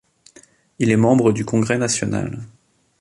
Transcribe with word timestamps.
Il 0.79 0.89
est 0.89 0.95
membre 0.97 1.31
du 1.31 1.45
Congrès 1.45 1.77
national. 1.77 2.39